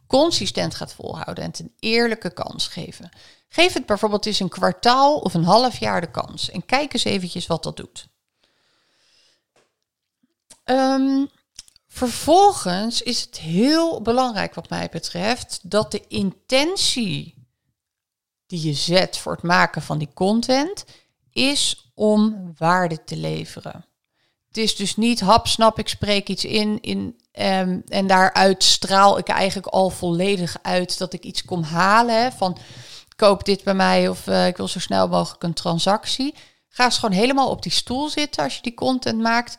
consistent 0.07 0.75
gaat 0.75 0.93
volhouden 0.93 1.43
en 1.43 1.51
een 1.57 1.71
eerlijke 1.79 2.33
kans 2.33 2.67
geven. 2.67 3.09
Geef 3.55 3.73
het 3.73 3.85
bijvoorbeeld 3.85 4.25
eens 4.25 4.39
een 4.39 4.49
kwartaal 4.49 5.17
of 5.17 5.33
een 5.33 5.43
half 5.43 5.77
jaar 5.77 6.01
de 6.01 6.11
kans 6.11 6.49
en 6.49 6.65
kijk 6.65 6.93
eens 6.93 7.03
eventjes 7.03 7.47
wat 7.47 7.63
dat 7.63 7.77
doet. 7.77 8.07
Um, 10.65 11.29
vervolgens 11.87 13.01
is 13.01 13.21
het 13.21 13.37
heel 13.39 14.01
belangrijk 14.01 14.53
wat 14.53 14.69
mij 14.69 14.89
betreft 14.91 15.59
dat 15.63 15.91
de 15.91 16.07
intentie 16.07 17.47
die 18.45 18.67
je 18.67 18.73
zet 18.73 19.17
voor 19.17 19.31
het 19.31 19.43
maken 19.43 19.81
van 19.81 19.97
die 19.97 20.13
content 20.13 20.85
is 21.31 21.91
om 21.93 22.53
waarde 22.57 23.03
te 23.03 23.17
leveren. 23.17 23.85
Het 24.47 24.57
is 24.57 24.75
dus 24.75 24.95
niet 24.95 25.19
hap, 25.19 25.47
snap, 25.47 25.79
ik 25.79 25.87
spreek 25.87 26.29
iets 26.29 26.45
in, 26.45 26.81
in 26.81 27.19
um, 27.39 27.83
en 27.87 28.07
daaruit 28.07 28.63
straal 28.63 29.17
ik 29.17 29.27
eigenlijk 29.27 29.67
al 29.67 29.89
volledig 29.89 30.57
uit 30.61 30.97
dat 30.97 31.13
ik 31.13 31.23
iets 31.23 31.45
kom 31.45 31.63
halen 31.63 32.33
van 32.33 32.57
koop 33.15 33.45
dit 33.45 33.63
bij 33.63 33.73
mij 33.73 34.09
of 34.09 34.27
uh, 34.27 34.47
ik 34.47 34.57
wil 34.57 34.67
zo 34.67 34.79
snel 34.79 35.07
mogelijk 35.07 35.43
een 35.43 35.53
transactie. 35.53 36.35
Ga 36.69 36.83
eens 36.83 36.97
gewoon 36.97 37.15
helemaal 37.15 37.49
op 37.49 37.61
die 37.61 37.71
stoel 37.71 38.09
zitten 38.09 38.43
als 38.43 38.55
je 38.55 38.61
die 38.61 38.73
content 38.73 39.21
maakt. 39.21 39.57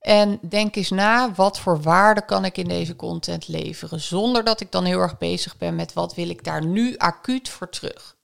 En 0.00 0.38
denk 0.48 0.76
eens 0.76 0.90
na, 0.90 1.32
wat 1.32 1.58
voor 1.58 1.82
waarde 1.82 2.24
kan 2.24 2.44
ik 2.44 2.58
in 2.58 2.68
deze 2.68 2.96
content 2.96 3.48
leveren? 3.48 4.00
Zonder 4.00 4.44
dat 4.44 4.60
ik 4.60 4.72
dan 4.72 4.84
heel 4.84 5.00
erg 5.00 5.18
bezig 5.18 5.56
ben 5.56 5.74
met 5.74 5.92
wat 5.92 6.14
wil 6.14 6.28
ik 6.28 6.44
daar 6.44 6.64
nu 6.64 6.96
acuut 6.96 7.48
voor 7.48 7.68
terug. 7.68 8.16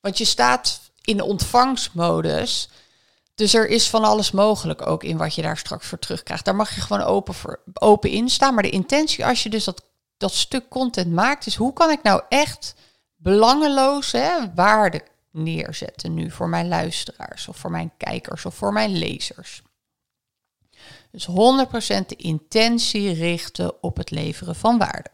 Want 0.00 0.18
je 0.18 0.24
staat 0.24 0.80
in 1.02 1.20
ontvangstmodus. 1.20 2.68
Dus 3.34 3.54
er 3.54 3.68
is 3.68 3.90
van 3.90 4.04
alles 4.04 4.30
mogelijk 4.30 4.86
ook 4.86 5.04
in 5.04 5.16
wat 5.16 5.34
je 5.34 5.42
daar 5.42 5.58
straks 5.58 5.86
voor 5.86 5.98
terugkrijgt. 5.98 6.44
Daar 6.44 6.56
mag 6.56 6.74
je 6.74 6.80
gewoon 6.80 7.02
open, 7.02 7.34
voor, 7.34 7.60
open 7.72 8.10
in 8.10 8.28
staan. 8.28 8.54
Maar 8.54 8.62
de 8.62 8.70
intentie 8.70 9.26
als 9.26 9.42
je 9.42 9.50
dus 9.50 9.64
dat, 9.64 9.84
dat 10.16 10.32
stuk 10.32 10.68
content 10.68 11.12
maakt, 11.12 11.46
is 11.46 11.54
hoe 11.54 11.72
kan 11.72 11.90
ik 11.90 12.02
nou 12.02 12.22
echt 12.28 12.74
belangeloos 13.24 14.12
hè, 14.12 14.54
waarde 14.54 15.02
neerzetten 15.30 16.14
nu 16.14 16.30
voor 16.30 16.48
mijn 16.48 16.68
luisteraars 16.68 17.48
of 17.48 17.56
voor 17.56 17.70
mijn 17.70 17.92
kijkers 17.96 18.44
of 18.44 18.54
voor 18.54 18.72
mijn 18.72 18.90
lezers. 18.90 19.62
Dus 21.10 21.28
100% 21.28 21.32
de 22.06 22.16
intentie 22.16 23.12
richten 23.12 23.82
op 23.82 23.96
het 23.96 24.10
leveren 24.10 24.56
van 24.56 24.78
waarde. 24.78 25.10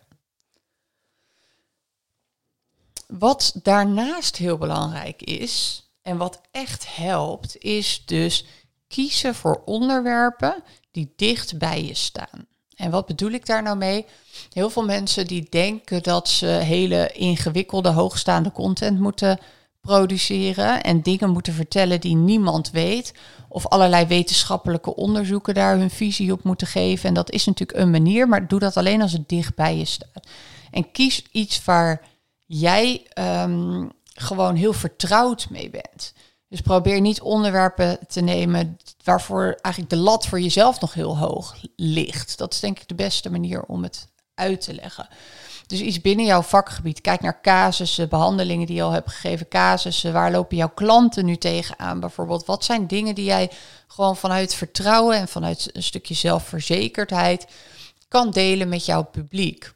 Wat 3.06 3.52
daarnaast 3.62 4.36
heel 4.36 4.58
belangrijk 4.58 5.22
is 5.22 5.84
en 6.02 6.16
wat 6.16 6.40
echt 6.50 6.96
helpt, 6.96 7.56
is 7.56 8.02
dus 8.06 8.44
kiezen 8.88 9.34
voor 9.34 9.62
onderwerpen 9.64 10.64
die 10.90 11.12
dicht 11.16 11.58
bij 11.58 11.84
je 11.84 11.94
staan. 11.94 12.46
En 12.80 12.90
wat 12.90 13.06
bedoel 13.06 13.30
ik 13.30 13.46
daar 13.46 13.62
nou 13.62 13.76
mee? 13.76 14.06
Heel 14.52 14.70
veel 14.70 14.84
mensen 14.84 15.26
die 15.26 15.46
denken 15.50 16.02
dat 16.02 16.28
ze 16.28 16.46
hele 16.46 17.10
ingewikkelde, 17.12 17.88
hoogstaande 17.88 18.52
content 18.52 19.00
moeten 19.00 19.38
produceren 19.80 20.82
en 20.82 21.02
dingen 21.02 21.30
moeten 21.30 21.52
vertellen 21.52 22.00
die 22.00 22.16
niemand 22.16 22.70
weet. 22.70 23.14
Of 23.48 23.66
allerlei 23.66 24.06
wetenschappelijke 24.06 24.96
onderzoeken 24.96 25.54
daar 25.54 25.76
hun 25.76 25.90
visie 25.90 26.32
op 26.32 26.42
moeten 26.42 26.66
geven. 26.66 27.08
En 27.08 27.14
dat 27.14 27.30
is 27.30 27.44
natuurlijk 27.44 27.78
een 27.78 27.90
manier, 27.90 28.28
maar 28.28 28.48
doe 28.48 28.58
dat 28.58 28.76
alleen 28.76 29.02
als 29.02 29.12
het 29.12 29.28
dicht 29.28 29.54
bij 29.54 29.76
je 29.76 29.84
staat. 29.84 30.26
En 30.70 30.90
kies 30.90 31.24
iets 31.32 31.64
waar 31.64 32.06
jij 32.46 33.06
ehm, 33.08 33.88
gewoon 34.14 34.54
heel 34.54 34.72
vertrouwd 34.72 35.50
mee 35.50 35.70
bent. 35.70 36.12
Dus 36.50 36.60
probeer 36.60 37.00
niet 37.00 37.20
onderwerpen 37.20 37.98
te 38.08 38.20
nemen 38.20 38.78
waarvoor 39.04 39.58
eigenlijk 39.60 39.94
de 39.94 40.00
lat 40.00 40.26
voor 40.26 40.40
jezelf 40.40 40.80
nog 40.80 40.94
heel 40.94 41.18
hoog 41.18 41.56
ligt. 41.76 42.38
Dat 42.38 42.52
is 42.52 42.60
denk 42.60 42.78
ik 42.78 42.88
de 42.88 42.94
beste 42.94 43.30
manier 43.30 43.62
om 43.62 43.82
het 43.82 44.08
uit 44.34 44.60
te 44.60 44.74
leggen. 44.74 45.08
Dus 45.66 45.80
iets 45.80 46.00
binnen 46.00 46.26
jouw 46.26 46.42
vakgebied. 46.42 47.00
Kijk 47.00 47.20
naar 47.20 47.40
casussen, 47.40 48.08
behandelingen 48.08 48.66
die 48.66 48.76
je 48.76 48.82
al 48.82 48.90
hebt 48.90 49.10
gegeven, 49.10 49.48
casussen. 49.48 50.12
Waar 50.12 50.30
lopen 50.30 50.56
jouw 50.56 50.72
klanten 50.74 51.24
nu 51.24 51.36
tegenaan 51.36 52.00
bijvoorbeeld? 52.00 52.46
Wat 52.46 52.64
zijn 52.64 52.86
dingen 52.86 53.14
die 53.14 53.24
jij 53.24 53.50
gewoon 53.86 54.16
vanuit 54.16 54.54
vertrouwen 54.54 55.16
en 55.16 55.28
vanuit 55.28 55.70
een 55.72 55.82
stukje 55.82 56.14
zelfverzekerdheid 56.14 57.46
kan 58.08 58.30
delen 58.30 58.68
met 58.68 58.84
jouw 58.84 59.02
publiek? 59.02 59.72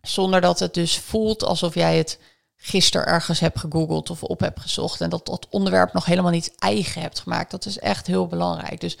Zonder 0.00 0.40
dat 0.40 0.58
het 0.58 0.74
dus 0.74 0.98
voelt 0.98 1.44
alsof 1.44 1.74
jij 1.74 1.96
het 1.96 2.18
gisteren 2.64 3.06
ergens 3.06 3.40
hebt 3.40 3.58
gegoogeld 3.58 4.10
of 4.10 4.22
op 4.22 4.40
hebt 4.40 4.60
gezocht 4.60 5.00
en 5.00 5.10
dat 5.10 5.26
dat 5.26 5.46
onderwerp 5.50 5.92
nog 5.92 6.04
helemaal 6.04 6.30
niet 6.30 6.54
eigen 6.58 7.02
hebt 7.02 7.20
gemaakt. 7.20 7.50
Dat 7.50 7.66
is 7.66 7.78
echt 7.78 8.06
heel 8.06 8.26
belangrijk. 8.26 8.80
Dus 8.80 8.98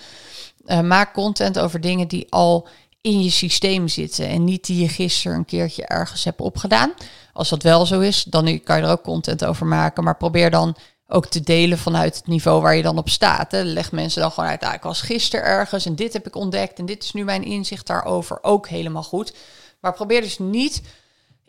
uh, 0.66 0.80
maak 0.80 1.12
content 1.12 1.58
over 1.58 1.80
dingen 1.80 2.08
die 2.08 2.26
al 2.30 2.68
in 3.00 3.22
je 3.22 3.30
systeem 3.30 3.88
zitten 3.88 4.28
en 4.28 4.44
niet 4.44 4.66
die 4.66 4.80
je 4.80 4.88
gisteren 4.88 5.36
een 5.36 5.44
keertje 5.44 5.86
ergens 5.86 6.24
hebt 6.24 6.40
opgedaan. 6.40 6.92
Als 7.32 7.48
dat 7.48 7.62
wel 7.62 7.86
zo 7.86 8.00
is, 8.00 8.24
dan 8.24 8.60
kan 8.64 8.76
je 8.76 8.82
er 8.82 8.90
ook 8.90 9.02
content 9.02 9.44
over 9.44 9.66
maken, 9.66 10.04
maar 10.04 10.16
probeer 10.16 10.50
dan 10.50 10.76
ook 11.06 11.26
te 11.26 11.40
delen 11.40 11.78
vanuit 11.78 12.16
het 12.16 12.26
niveau 12.26 12.62
waar 12.62 12.76
je 12.76 12.82
dan 12.82 12.98
op 12.98 13.08
staat. 13.08 13.52
Hè. 13.52 13.62
Leg 13.62 13.92
mensen 13.92 14.22
dan 14.22 14.32
gewoon 14.32 14.48
uit, 14.48 14.62
ah, 14.62 14.74
ik 14.74 14.82
was 14.82 15.00
gisteren 15.00 15.44
ergens 15.44 15.86
en 15.86 15.94
dit 15.94 16.12
heb 16.12 16.26
ik 16.26 16.36
ontdekt 16.36 16.78
en 16.78 16.86
dit 16.86 17.02
is 17.02 17.12
nu 17.12 17.24
mijn 17.24 17.44
inzicht 17.44 17.86
daarover, 17.86 18.38
ook 18.42 18.68
helemaal 18.68 19.02
goed. 19.02 19.34
Maar 19.80 19.92
probeer 19.92 20.20
dus 20.20 20.38
niet 20.38 20.82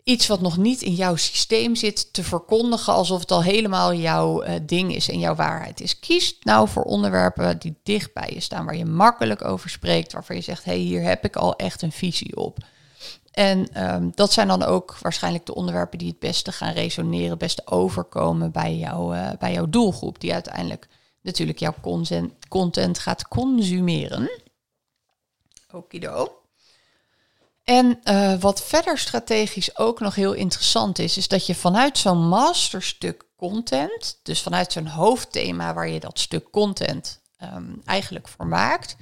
iets 0.04 0.26
wat 0.26 0.40
nog 0.40 0.56
niet 0.56 0.82
in 0.82 0.94
jouw 0.94 1.16
systeem 1.16 1.74
zit 1.74 2.12
te 2.12 2.24
verkondigen 2.24 2.92
alsof 2.92 3.20
het 3.20 3.30
al 3.30 3.42
helemaal 3.42 3.94
jouw 3.94 4.44
uh, 4.44 4.54
ding 4.62 4.94
is 4.94 5.08
en 5.08 5.18
jouw 5.18 5.34
waarheid 5.34 5.80
is. 5.80 5.98
Kies 5.98 6.36
nou 6.40 6.68
voor 6.68 6.82
onderwerpen 6.82 7.58
die 7.58 7.76
dicht 7.82 8.12
bij 8.12 8.30
je 8.34 8.40
staan, 8.40 8.64
waar 8.64 8.76
je 8.76 8.84
makkelijk 8.84 9.44
over 9.44 9.70
spreekt, 9.70 10.12
waarvan 10.12 10.36
je 10.36 10.42
zegt, 10.42 10.64
hé, 10.64 10.72
hey, 10.72 10.80
hier 10.80 11.02
heb 11.02 11.24
ik 11.24 11.36
al 11.36 11.56
echt 11.56 11.82
een 11.82 11.92
visie 11.92 12.36
op. 12.36 12.58
En 13.30 13.84
um, 13.94 14.12
dat 14.14 14.32
zijn 14.32 14.48
dan 14.48 14.62
ook 14.62 14.98
waarschijnlijk 14.98 15.46
de 15.46 15.54
onderwerpen 15.54 15.98
die 15.98 16.08
het 16.08 16.18
beste 16.18 16.52
gaan 16.52 16.72
resoneren, 16.72 17.30
het 17.30 17.38
beste 17.38 17.66
overkomen 17.66 18.52
bij, 18.52 18.76
jou, 18.76 19.16
uh, 19.16 19.30
bij 19.38 19.52
jouw 19.52 19.68
doelgroep, 19.68 20.20
die 20.20 20.32
uiteindelijk 20.32 20.88
natuurlijk 21.20 21.58
jouw 21.58 21.74
content, 21.80 22.32
content 22.48 22.98
gaat 22.98 23.28
consumeren. 23.28 24.30
Okido. 25.72 26.43
En 27.64 28.00
uh, 28.04 28.34
wat 28.40 28.62
verder 28.62 28.98
strategisch 28.98 29.78
ook 29.78 30.00
nog 30.00 30.14
heel 30.14 30.32
interessant 30.32 30.98
is, 30.98 31.16
is 31.16 31.28
dat 31.28 31.46
je 31.46 31.54
vanuit 31.54 31.98
zo'n 31.98 32.28
masterstuk 32.28 33.24
content, 33.36 34.18
dus 34.22 34.42
vanuit 34.42 34.72
zo'n 34.72 34.86
hoofdthema 34.86 35.74
waar 35.74 35.88
je 35.88 36.00
dat 36.00 36.18
stuk 36.18 36.50
content 36.50 37.20
um, 37.42 37.82
eigenlijk 37.84 38.28
voor 38.28 38.46
maakt, 38.46 38.96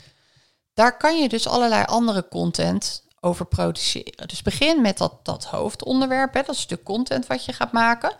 daar 0.74 0.96
kan 0.96 1.20
je 1.20 1.28
dus 1.28 1.46
allerlei 1.46 1.84
andere 1.84 2.28
content 2.28 3.04
over 3.20 3.46
produceren. 3.46 4.28
Dus 4.28 4.42
begin 4.42 4.80
met 4.80 4.98
dat, 4.98 5.24
dat 5.24 5.44
hoofdonderwerp, 5.44 6.34
hè, 6.34 6.42
dat 6.42 6.56
stuk 6.56 6.82
content 6.82 7.26
wat 7.26 7.44
je 7.44 7.52
gaat 7.52 7.72
maken. 7.72 8.16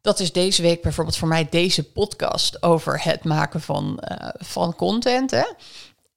Dat 0.00 0.20
is 0.20 0.32
deze 0.32 0.62
week 0.62 0.82
bijvoorbeeld 0.82 1.16
voor 1.16 1.28
mij 1.28 1.48
deze 1.48 1.90
podcast 1.90 2.62
over 2.62 3.02
het 3.02 3.24
maken 3.24 3.60
van, 3.60 4.02
uh, 4.10 4.28
van 4.34 4.74
content. 4.74 5.30
Hè. 5.30 5.44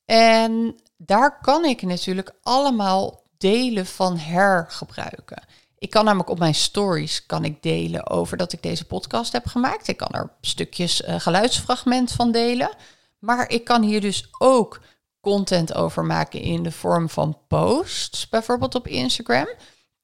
En 0.05 0.79
daar 1.01 1.39
kan 1.41 1.65
ik 1.65 1.81
natuurlijk 1.81 2.31
allemaal 2.41 3.23
delen 3.37 3.85
van 3.85 4.17
hergebruiken. 4.17 5.43
Ik 5.77 5.89
kan 5.89 6.05
namelijk 6.05 6.29
op 6.29 6.39
mijn 6.39 6.55
stories 6.55 7.25
kan 7.25 7.45
ik 7.45 7.63
delen 7.63 8.07
over 8.07 8.37
dat 8.37 8.53
ik 8.53 8.63
deze 8.63 8.85
podcast 8.85 9.31
heb 9.31 9.45
gemaakt. 9.45 9.87
Ik 9.87 9.97
kan 9.97 10.11
er 10.11 10.31
stukjes 10.41 11.01
uh, 11.01 11.19
geluidsfragment 11.19 12.11
van 12.11 12.31
delen. 12.31 12.75
Maar 13.19 13.49
ik 13.49 13.63
kan 13.63 13.83
hier 13.83 14.01
dus 14.01 14.27
ook 14.37 14.81
content 15.21 15.73
over 15.73 16.05
maken 16.05 16.41
in 16.41 16.63
de 16.63 16.71
vorm 16.71 17.09
van 17.09 17.37
posts, 17.47 18.29
bijvoorbeeld 18.29 18.75
op 18.75 18.87
Instagram, 18.87 19.47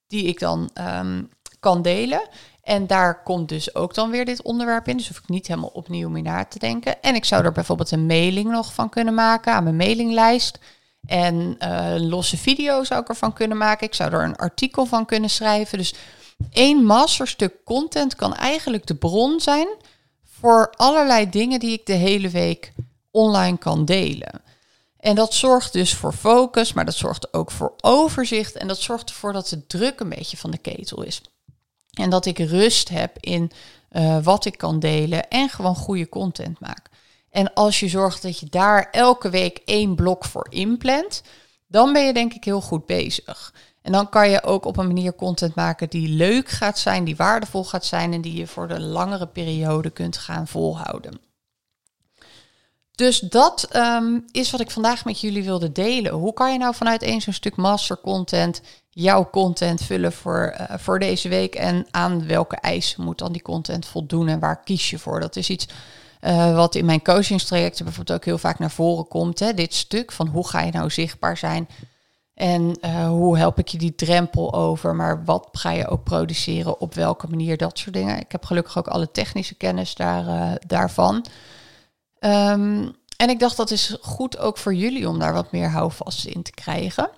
die 0.07 0.23
ik 0.23 0.39
dan 0.39 0.69
um, 0.97 1.29
kan 1.59 1.81
delen. 1.81 2.27
En 2.61 2.87
daar 2.87 3.23
komt 3.23 3.49
dus 3.49 3.75
ook 3.75 3.93
dan 3.93 4.09
weer 4.09 4.25
dit 4.25 4.41
onderwerp 4.41 4.87
in. 4.87 4.97
Dus 4.97 5.07
hoef 5.07 5.17
ik 5.17 5.29
niet 5.29 5.47
helemaal 5.47 5.69
opnieuw 5.69 6.09
mee 6.09 6.21
na 6.21 6.45
te 6.45 6.59
denken. 6.59 7.01
En 7.01 7.15
ik 7.15 7.25
zou 7.25 7.45
er 7.45 7.51
bijvoorbeeld 7.51 7.91
een 7.91 8.05
mailing 8.05 8.49
nog 8.49 8.73
van 8.73 8.89
kunnen 8.89 9.13
maken 9.13 9.53
aan 9.53 9.63
mijn 9.63 9.75
mailinglijst. 9.75 10.59
En 11.07 11.57
uh, 11.59 11.95
losse 11.97 12.37
video 12.37 12.83
zou 12.83 13.01
ik 13.01 13.09
ervan 13.09 13.33
kunnen 13.33 13.57
maken. 13.57 13.87
Ik 13.87 13.93
zou 13.93 14.13
er 14.13 14.23
een 14.23 14.35
artikel 14.35 14.85
van 14.85 15.05
kunnen 15.05 15.29
schrijven. 15.29 15.77
Dus 15.77 15.93
één 16.51 16.83
masterstuk 16.83 17.63
content 17.63 18.15
kan 18.15 18.35
eigenlijk 18.35 18.85
de 18.85 18.95
bron 18.95 19.39
zijn 19.39 19.67
voor 20.23 20.73
allerlei 20.75 21.29
dingen 21.29 21.59
die 21.59 21.71
ik 21.71 21.85
de 21.85 21.93
hele 21.93 22.29
week 22.29 22.73
online 23.11 23.57
kan 23.57 23.85
delen. 23.85 24.41
En 24.99 25.15
dat 25.15 25.33
zorgt 25.33 25.73
dus 25.73 25.93
voor 25.93 26.13
focus, 26.13 26.73
maar 26.73 26.85
dat 26.85 26.95
zorgt 26.95 27.33
ook 27.33 27.51
voor 27.51 27.73
overzicht. 27.81 28.55
En 28.55 28.67
dat 28.67 28.79
zorgt 28.79 29.09
ervoor 29.09 29.33
dat 29.33 29.47
de 29.47 29.67
druk 29.67 29.99
een 29.99 30.09
beetje 30.09 30.37
van 30.37 30.51
de 30.51 30.57
ketel 30.57 31.03
is. 31.03 31.21
En 31.93 32.09
dat 32.09 32.25
ik 32.25 32.37
rust 32.37 32.89
heb 32.89 33.17
in 33.19 33.51
uh, 33.91 34.23
wat 34.23 34.45
ik 34.45 34.57
kan 34.57 34.79
delen 34.79 35.29
en 35.29 35.49
gewoon 35.49 35.75
goede 35.75 36.09
content 36.09 36.59
maak. 36.59 36.89
En 37.35 37.53
als 37.53 37.79
je 37.79 37.87
zorgt 37.87 38.21
dat 38.21 38.39
je 38.39 38.45
daar 38.49 38.87
elke 38.91 39.29
week 39.29 39.61
één 39.65 39.95
blok 39.95 40.25
voor 40.25 40.47
inplant, 40.49 41.21
dan 41.67 41.93
ben 41.93 42.05
je 42.05 42.13
denk 42.13 42.33
ik 42.33 42.43
heel 42.43 42.61
goed 42.61 42.85
bezig. 42.85 43.53
En 43.81 43.91
dan 43.91 44.09
kan 44.09 44.29
je 44.29 44.43
ook 44.43 44.65
op 44.65 44.77
een 44.77 44.87
manier 44.87 45.15
content 45.15 45.55
maken 45.55 45.89
die 45.89 46.07
leuk 46.07 46.49
gaat 46.49 46.79
zijn, 46.79 47.03
die 47.03 47.15
waardevol 47.15 47.63
gaat 47.63 47.85
zijn 47.85 48.13
en 48.13 48.21
die 48.21 48.33
je 48.33 48.47
voor 48.47 48.67
de 48.67 48.79
langere 48.79 49.27
periode 49.27 49.89
kunt 49.89 50.17
gaan 50.17 50.47
volhouden. 50.47 51.19
Dus 52.95 53.19
dat 53.19 53.69
um, 53.75 54.25
is 54.31 54.51
wat 54.51 54.59
ik 54.59 54.71
vandaag 54.71 55.05
met 55.05 55.21
jullie 55.21 55.43
wilde 55.43 55.71
delen. 55.71 56.13
Hoe 56.13 56.33
kan 56.33 56.51
je 56.51 56.57
nou 56.57 56.75
vanuit 56.75 57.01
één 57.01 57.21
zo'n 57.21 57.33
stuk 57.33 57.55
master 57.55 57.99
content 58.01 58.61
jouw 58.89 59.29
content 59.29 59.81
vullen 59.81 60.13
voor, 60.13 60.55
uh, 60.59 60.77
voor 60.77 60.99
deze 60.99 61.29
week 61.29 61.55
en 61.55 61.87
aan 61.91 62.27
welke 62.27 62.55
eisen 62.55 63.03
moet 63.03 63.17
dan 63.17 63.31
die 63.31 63.41
content 63.41 63.85
voldoen 63.85 64.27
en 64.27 64.39
waar 64.39 64.63
kies 64.63 64.89
je 64.89 64.99
voor? 64.99 65.19
Dat 65.19 65.35
is 65.35 65.49
iets 65.49 65.67
uh, 66.21 66.55
wat 66.55 66.75
in 66.75 66.85
mijn 66.85 67.01
coachingstrajecten 67.01 67.85
bijvoorbeeld 67.85 68.17
ook 68.17 68.25
heel 68.25 68.37
vaak 68.37 68.59
naar 68.59 68.71
voren 68.71 69.07
komt. 69.07 69.39
Hè? 69.39 69.53
Dit 69.53 69.73
stuk 69.73 70.11
van 70.11 70.27
hoe 70.27 70.47
ga 70.47 70.61
je 70.61 70.71
nou 70.71 70.89
zichtbaar 70.89 71.37
zijn 71.37 71.67
en 72.33 72.77
uh, 72.81 73.07
hoe 73.07 73.37
help 73.37 73.59
ik 73.59 73.67
je 73.67 73.77
die 73.77 73.95
drempel 73.95 74.53
over, 74.53 74.95
maar 74.95 75.23
wat 75.23 75.47
ga 75.51 75.71
je 75.71 75.87
ook 75.87 76.03
produceren, 76.03 76.79
op 76.79 76.93
welke 76.93 77.27
manier, 77.27 77.57
dat 77.57 77.77
soort 77.77 77.93
dingen. 77.93 78.19
Ik 78.19 78.31
heb 78.31 78.45
gelukkig 78.45 78.77
ook 78.77 78.87
alle 78.87 79.11
technische 79.11 79.55
kennis 79.55 79.95
daar, 79.95 80.57
daarvan. 80.67 81.25
Um, 82.25 82.95
en 83.17 83.29
ik 83.29 83.39
dacht 83.39 83.57
dat 83.57 83.71
is 83.71 83.97
goed 84.01 84.37
ook 84.37 84.57
voor 84.57 84.73
jullie 84.73 85.09
om 85.09 85.19
daar 85.19 85.33
wat 85.33 85.51
meer 85.51 85.69
houvast 85.69 86.25
in 86.25 86.43
te 86.43 86.51
krijgen. 86.51 87.09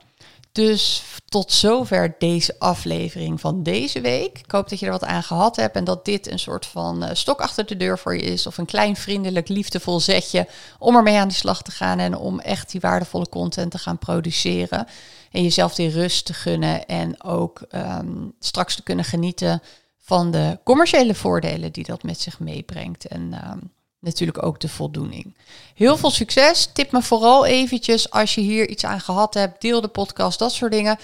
Dus 0.51 1.03
tot 1.25 1.51
zover 1.51 2.15
deze 2.17 2.55
aflevering 2.59 3.39
van 3.39 3.63
deze 3.63 4.01
week. 4.01 4.39
Ik 4.39 4.51
hoop 4.51 4.69
dat 4.69 4.79
je 4.79 4.85
er 4.85 4.91
wat 4.91 5.03
aan 5.03 5.23
gehad 5.23 5.55
hebt 5.55 5.75
en 5.75 5.83
dat 5.83 6.05
dit 6.05 6.31
een 6.31 6.39
soort 6.39 6.65
van 6.65 7.03
uh, 7.03 7.09
stok 7.13 7.41
achter 7.41 7.65
de 7.65 7.77
deur 7.77 7.99
voor 7.99 8.15
je 8.15 8.21
is. 8.21 8.47
Of 8.47 8.57
een 8.57 8.65
klein 8.65 8.95
vriendelijk, 8.95 9.47
liefdevol 9.47 9.99
zetje 9.99 10.47
om 10.79 10.95
ermee 10.95 11.17
aan 11.17 11.27
de 11.27 11.33
slag 11.33 11.61
te 11.61 11.71
gaan 11.71 11.99
en 11.99 12.15
om 12.17 12.39
echt 12.39 12.71
die 12.71 12.81
waardevolle 12.81 13.29
content 13.29 13.71
te 13.71 13.77
gaan 13.77 13.97
produceren. 13.97 14.87
En 15.31 15.43
jezelf 15.43 15.75
die 15.75 15.89
rust 15.89 16.25
te 16.25 16.33
gunnen 16.33 16.85
en 16.85 17.23
ook 17.23 17.61
um, 17.71 18.33
straks 18.39 18.75
te 18.75 18.83
kunnen 18.83 19.05
genieten 19.05 19.61
van 19.97 20.31
de 20.31 20.59
commerciële 20.63 21.15
voordelen 21.15 21.71
die 21.71 21.83
dat 21.83 22.03
met 22.03 22.19
zich 22.19 22.39
meebrengt. 22.39 23.05
En 23.05 23.49
um, 23.51 23.71
natuurlijk 23.99 24.43
ook 24.43 24.59
de 24.59 24.69
voldoening. 24.69 25.37
Heel 25.75 25.97
veel 25.97 26.11
succes. 26.11 26.69
Tip 26.73 26.91
me 26.91 27.01
vooral 27.01 27.45
eventjes 27.45 28.09
als 28.09 28.35
je 28.35 28.41
hier 28.41 28.69
iets 28.69 28.85
aan 28.85 29.01
gehad 29.01 29.33
hebt. 29.33 29.61
Deel 29.61 29.81
de 29.81 29.87
podcast, 29.87 30.39
dat 30.39 30.51
soort 30.51 30.71
dingen. 30.71 30.97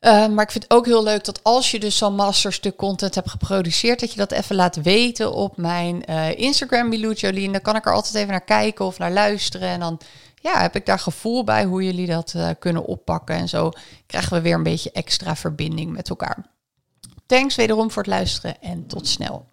Uh, 0.00 0.28
maar 0.28 0.44
ik 0.44 0.50
vind 0.50 0.64
het 0.64 0.72
ook 0.72 0.86
heel 0.86 1.02
leuk 1.02 1.24
dat 1.24 1.42
als 1.42 1.70
je 1.70 1.80
dus 1.80 1.96
zo'n 1.96 2.14
masterstuk 2.14 2.76
content 2.76 3.14
hebt 3.14 3.30
geproduceerd, 3.30 4.00
dat 4.00 4.10
je 4.12 4.18
dat 4.18 4.32
even 4.32 4.56
laat 4.56 4.76
weten 4.76 5.32
op 5.32 5.56
mijn 5.56 6.02
uh, 6.10 6.38
Instagram, 6.38 6.88
Milou 6.88 7.14
Jolien. 7.14 7.52
Dan 7.52 7.60
kan 7.60 7.76
ik 7.76 7.86
er 7.86 7.92
altijd 7.92 8.14
even 8.14 8.28
naar 8.28 8.44
kijken 8.44 8.84
of 8.84 8.98
naar 8.98 9.12
luisteren. 9.12 9.68
En 9.68 9.80
dan 9.80 10.00
ja, 10.34 10.60
heb 10.60 10.76
ik 10.76 10.86
daar 10.86 10.98
gevoel 10.98 11.44
bij 11.44 11.64
hoe 11.64 11.84
jullie 11.84 12.06
dat 12.06 12.32
uh, 12.36 12.48
kunnen 12.58 12.84
oppakken. 12.84 13.36
En 13.36 13.48
zo 13.48 13.70
krijgen 14.06 14.32
we 14.32 14.40
weer 14.40 14.54
een 14.54 14.62
beetje 14.62 14.92
extra 14.92 15.36
verbinding 15.36 15.92
met 15.92 16.08
elkaar. 16.08 16.46
Thanks 17.26 17.54
wederom 17.54 17.90
voor 17.90 18.02
het 18.02 18.12
luisteren 18.12 18.60
en 18.60 18.86
tot 18.86 19.08
snel. 19.08 19.51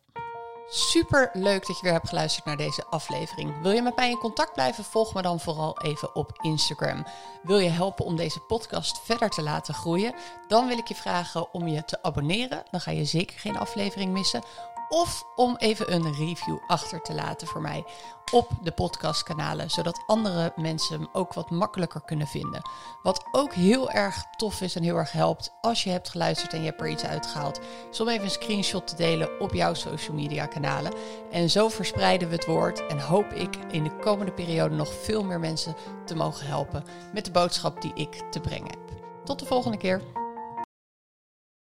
Super 0.72 1.30
leuk 1.34 1.68
dat 1.68 1.76
je 1.76 1.84
weer 1.84 1.92
hebt 1.92 2.10
geluisterd 2.10 2.46
naar 2.46 2.58
deze 2.58 2.86
aflevering. 2.86 3.62
Wil 3.62 3.72
je 3.72 3.82
met 3.82 3.96
mij 3.96 4.10
in 4.10 4.18
contact 4.18 4.54
blijven? 4.54 4.84
Volg 4.84 5.14
me 5.14 5.22
dan 5.22 5.40
vooral 5.40 5.82
even 5.82 6.16
op 6.16 6.32
Instagram. 6.42 7.06
Wil 7.42 7.58
je 7.58 7.70
helpen 7.70 8.06
om 8.06 8.16
deze 8.16 8.40
podcast 8.40 9.00
verder 9.04 9.30
te 9.30 9.42
laten 9.42 9.74
groeien? 9.74 10.14
Dan 10.48 10.68
wil 10.68 10.78
ik 10.78 10.88
je 10.88 10.96
vragen 10.96 11.54
om 11.54 11.68
je 11.68 11.86
te 11.86 12.04
abonneren. 12.04 12.64
Dan 12.72 12.82
ga 12.82 12.92
je 12.92 13.06
zeker 13.06 13.40
geen 13.40 13.58
aflevering 13.58 14.12
missen. 14.12 14.44
Of 14.90 15.24
om 15.36 15.56
even 15.58 15.94
een 15.94 16.14
review 16.14 16.58
achter 16.68 17.02
te 17.02 17.14
laten 17.14 17.48
voor 17.48 17.62
mij 17.62 17.84
op 18.32 18.50
de 18.62 18.72
podcastkanalen, 18.72 19.70
zodat 19.70 20.04
andere 20.06 20.54
mensen 20.56 21.00
hem 21.00 21.10
ook 21.14 21.34
wat 21.34 21.50
makkelijker 21.50 22.02
kunnen 22.06 22.28
vinden. 22.28 22.62
Wat 23.04 23.26
ook 23.32 23.54
heel 23.54 23.92
erg 23.92 24.24
tof 24.38 24.62
is 24.62 24.76
en 24.76 24.84
heel 24.84 24.96
erg 24.96 25.12
helpt 25.12 25.54
als 25.62 25.84
je 25.84 25.90
hebt 25.90 26.10
geluisterd 26.10 26.54
en 26.54 26.60
je 26.60 26.66
hebt 26.66 26.82
er 26.82 26.90
iets 26.90 27.04
uitgehaald, 27.04 27.60
is 27.92 28.02
om 28.02 28.08
even 28.08 28.24
een 28.24 28.30
screenshot 28.30 28.88
te 28.88 28.96
delen 28.96 29.40
op 29.40 29.54
jouw 29.54 29.74
social 29.74 30.16
media 30.16 30.46
kanalen. 30.46 30.94
En 31.32 31.50
zo 31.50 31.70
verspreiden 31.70 32.30
we 32.30 32.36
het 32.36 32.46
woord 32.46 32.88
en 32.88 33.00
hoop 33.00 33.32
ik 33.34 33.56
in 33.72 33.84
de 33.84 33.96
komende 33.96 34.32
periode 34.32 34.76
nog 34.76 34.94
veel 34.94 35.24
meer 35.24 35.40
mensen 35.40 35.76
te 36.06 36.16
mogen 36.16 36.48
helpen 36.48 36.84
met 37.14 37.26
de 37.26 37.32
boodschap 37.32 37.82
die 37.82 37.94
ik 37.94 38.22
te 38.32 38.40
brengen 38.40 38.70
heb. 38.70 38.80
Tot 39.24 39.40
de 39.40 39.46
volgende 39.46 39.78
keer. 39.78 40.19